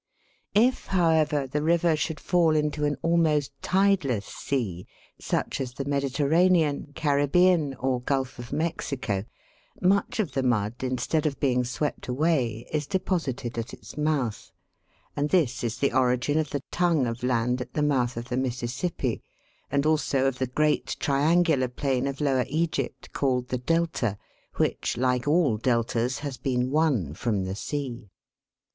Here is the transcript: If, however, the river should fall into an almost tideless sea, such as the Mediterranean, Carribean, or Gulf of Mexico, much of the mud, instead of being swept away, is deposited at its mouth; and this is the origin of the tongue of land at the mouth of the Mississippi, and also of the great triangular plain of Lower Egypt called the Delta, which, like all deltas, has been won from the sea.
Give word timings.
If, 0.55 0.87
however, 0.87 1.45
the 1.45 1.61
river 1.61 1.95
should 1.95 2.19
fall 2.19 2.55
into 2.55 2.85
an 2.85 2.97
almost 3.03 3.51
tideless 3.61 4.25
sea, 4.25 4.87
such 5.19 5.61
as 5.61 5.73
the 5.75 5.85
Mediterranean, 5.85 6.91
Carribean, 6.95 7.75
or 7.75 8.01
Gulf 8.01 8.39
of 8.39 8.51
Mexico, 8.51 9.25
much 9.79 10.19
of 10.19 10.31
the 10.31 10.41
mud, 10.41 10.81
instead 10.83 11.27
of 11.27 11.39
being 11.39 11.63
swept 11.63 12.07
away, 12.07 12.67
is 12.73 12.87
deposited 12.87 13.59
at 13.59 13.75
its 13.75 13.95
mouth; 13.95 14.51
and 15.15 15.29
this 15.29 15.63
is 15.63 15.77
the 15.77 15.93
origin 15.93 16.39
of 16.39 16.49
the 16.49 16.63
tongue 16.71 17.05
of 17.05 17.21
land 17.21 17.61
at 17.61 17.73
the 17.75 17.83
mouth 17.83 18.17
of 18.17 18.29
the 18.29 18.37
Mississippi, 18.37 19.21
and 19.69 19.85
also 19.85 20.25
of 20.25 20.39
the 20.39 20.47
great 20.47 20.95
triangular 20.99 21.67
plain 21.67 22.07
of 22.07 22.19
Lower 22.19 22.45
Egypt 22.47 23.13
called 23.13 23.49
the 23.49 23.59
Delta, 23.59 24.17
which, 24.55 24.97
like 24.97 25.27
all 25.27 25.57
deltas, 25.57 26.17
has 26.25 26.37
been 26.37 26.71
won 26.71 27.13
from 27.13 27.43
the 27.43 27.53
sea. 27.55 28.09